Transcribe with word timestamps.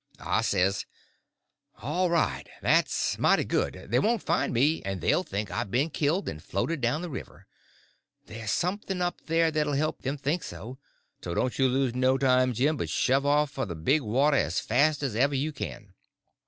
I 0.19 0.41
says: 0.41 0.87
"All 1.79 2.09
right—that's 2.09 3.19
mighty 3.19 3.43
good; 3.43 3.85
they 3.91 3.99
won't 3.99 4.23
find 4.23 4.51
me, 4.51 4.81
and 4.81 4.99
they'll 4.99 5.21
think 5.21 5.51
I've 5.51 5.69
been 5.69 5.91
killed, 5.91 6.27
and 6.27 6.41
floated 6.41 6.81
down 6.81 7.03
the 7.03 7.09
river—there's 7.11 8.49
something 8.49 8.99
up 8.99 9.21
there 9.27 9.51
that 9.51 9.67
'll 9.67 9.73
help 9.73 10.01
them 10.01 10.17
think 10.17 10.41
so—so 10.41 11.33
don't 11.35 11.59
you 11.59 11.67
lose 11.69 11.93
no 11.93 12.17
time, 12.17 12.51
Jim, 12.53 12.77
but 12.77 12.87
just 12.87 12.95
shove 12.97 13.27
off 13.27 13.51
for 13.51 13.67
the 13.67 13.75
big 13.75 14.01
water 14.01 14.37
as 14.37 14.59
fast 14.59 15.03
as 15.03 15.15
ever 15.15 15.35
you 15.35 15.51
can." 15.51 15.93